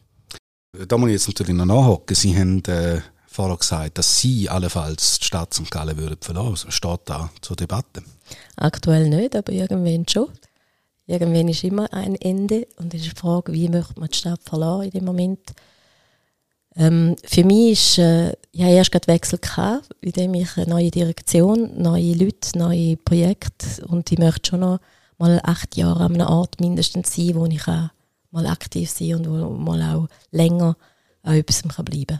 Da 0.87 0.97
muss 0.97 1.09
ich 1.09 1.13
jetzt 1.13 1.27
natürlich 1.27 1.55
noch 1.55 1.65
nachhaken. 1.65 2.15
Sie 2.15 2.37
haben 2.37 2.63
äh, 2.65 3.01
vorher 3.27 3.57
gesagt, 3.57 3.97
dass 3.97 4.19
Sie 4.19 4.49
allenfalls 4.49 5.19
die 5.19 5.25
Stadt 5.25 5.53
St. 5.53 5.69
Gallen 5.69 5.97
würden 5.97 6.17
verlassen. 6.19 6.71
Steht 6.71 7.01
da 7.05 7.29
zur 7.41 7.55
Debatte? 7.55 8.03
Aktuell 8.55 9.09
nicht, 9.09 9.35
aber 9.35 9.51
irgendwann 9.51 10.07
schon. 10.07 10.29
Irgendwann 11.05 11.47
ist 11.47 11.63
immer 11.63 11.91
ein 11.93 12.15
Ende 12.15 12.67
und 12.77 12.93
es 12.93 13.01
ist 13.01 13.13
die 13.13 13.19
Frage, 13.19 13.53
wie 13.53 13.69
möchte 13.69 13.97
man 13.97 14.09
die 14.09 14.17
Stadt 14.17 14.41
verlassen 14.43 14.85
in 14.85 14.91
dem 14.91 15.05
Moment. 15.05 15.53
Ähm, 16.77 17.15
für 17.23 17.43
mich 17.43 17.71
ist, 17.71 17.97
äh, 17.97 18.33
ich 18.51 18.61
habe 18.61 18.73
erst 18.73 18.91
gerade 18.91 19.07
Wechsel 19.07 19.39
gehabt, 19.39 19.89
indem 19.99 20.35
ich 20.35 20.57
eine 20.57 20.67
neue 20.67 20.91
Direktion, 20.91 21.81
neue 21.81 22.13
Leute, 22.13 22.57
neue 22.57 22.97
Projekte 22.97 23.85
und 23.87 24.11
ich 24.11 24.19
möchte 24.19 24.49
schon 24.49 24.59
noch 24.59 24.79
mal 25.17 25.39
acht 25.43 25.75
Jahre 25.75 26.05
an 26.05 26.13
einem 26.13 26.27
Ort 26.27 26.61
mindestens 26.61 27.15
sein, 27.15 27.33
wo 27.33 27.45
ich 27.47 27.67
auch 27.67 27.89
mal 28.29 28.45
aktiv 28.45 28.91
sein 28.91 29.15
und 29.15 29.27
wo 29.27 29.49
mal 29.49 29.81
auch 29.81 30.07
länger 30.29 30.77
an 31.23 31.35
etwas 31.35 31.63
bleiben 31.63 32.05
kann. 32.05 32.19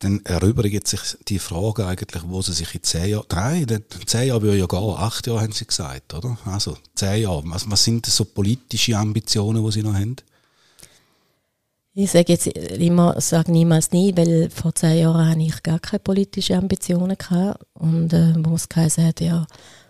Dann 0.00 0.24
erübrigt 0.26 0.86
sich 0.86 1.00
die 1.26 1.40
Frage 1.40 1.86
eigentlich, 1.86 2.22
wo 2.26 2.42
sie 2.42 2.52
sich 2.52 2.72
in 2.74 2.82
zehn 2.82 3.10
Jahren, 3.10 3.26
drei, 3.28 3.66
zehn 4.06 4.28
Jahre 4.28 4.42
würde 4.42 4.58
ja 4.58 4.66
gehen, 4.66 4.94
acht 4.96 5.26
Jahre 5.26 5.40
haben 5.40 5.52
sie 5.52 5.66
gesagt, 5.66 6.12
oder? 6.12 6.38
Also 6.44 6.76
zehn 6.94 7.22
Jahre. 7.22 7.42
Was, 7.46 7.68
was 7.68 7.82
sind 7.82 8.06
so 8.06 8.26
politische 8.26 8.96
Ambitionen, 8.96 9.64
die 9.64 9.72
sie 9.72 9.82
noch 9.82 9.94
haben? 9.94 10.16
Ich 12.00 12.12
sage 12.12 12.32
jetzt 12.32 12.46
immer, 12.46 13.20
sage 13.20 13.50
niemals 13.50 13.90
nie, 13.90 14.16
weil 14.16 14.50
vor 14.50 14.72
zehn 14.72 15.00
Jahren 15.00 15.30
hatte 15.30 15.40
ich 15.40 15.62
gar 15.64 15.80
keine 15.80 15.98
politischen 15.98 16.56
Ambitionen 16.56 17.18
gehabt. 17.18 17.60
Und 17.74 18.12
äh, 18.12 18.34
wo 18.36 18.54
es 18.54 18.68
geheißen 18.68 19.04
hat, 19.04 19.20
ja, 19.20 19.48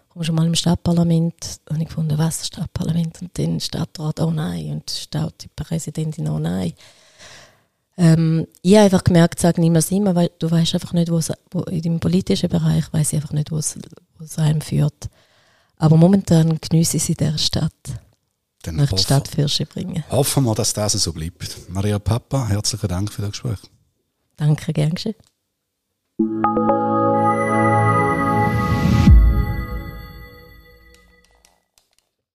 komm 0.09 0.25
schon 0.25 0.35
mal 0.35 0.47
im 0.47 0.55
Stadtparlament. 0.55 1.61
Und 1.69 1.83
ich 1.83 1.89
gefunden, 1.89 2.17
was 2.17 2.47
Stadtparlament? 2.47 3.21
Und 3.21 3.39
dann 3.39 3.61
Stadtrat, 3.61 4.21
oh 4.21 4.31
nein. 4.31 4.71
Und 4.71 4.91
Stadtpräsidentin, 4.91 6.31
oh 6.31 6.39
nein. 6.39 6.73
Ähm, 7.99 8.47
ich 8.63 8.77
habe 8.77 8.85
einfach 8.85 9.05
gemerkt, 9.05 9.39
sage 9.39 9.61
niemals 9.61 9.91
immer, 9.91 10.15
weil 10.15 10.31
du 10.39 10.51
weißt 10.51 10.73
einfach 10.73 10.95
nicht, 10.95 11.11
wo, 11.11 11.61
in 11.65 11.83
dem 11.83 12.01
politischen 12.01 12.49
Bereich 12.49 12.91
weiß 12.91 13.13
ich 13.13 13.17
einfach 13.17 13.35
nicht, 13.35 13.51
wo 13.51 13.59
es 13.59 13.77
einem 14.39 14.63
führt. 14.63 15.11
Aber 15.77 15.99
momentan 15.99 16.59
genieße 16.59 16.97
ich 16.97 17.03
es 17.03 17.09
in 17.11 17.17
dieser 17.17 17.37
Stadt. 17.37 17.75
Dann 18.77 18.85
nach 18.85 18.93
die 18.93 19.03
Stadtfirsche 19.03 19.67
bringen. 19.67 20.05
Hoffen 20.11 20.45
wir, 20.45 20.55
dass 20.55 20.73
das 20.73 20.93
so 20.93 21.13
bleibt. 21.13 21.57
Maria 21.69 21.99
Papa, 21.99 22.47
herzlichen 22.49 22.89
Dank 22.89 23.13
für 23.13 23.23
das 23.23 23.33
Gespräch. 23.33 23.59
Danke, 24.37 24.73
gern 24.73 24.95
geschehen. 24.95 25.17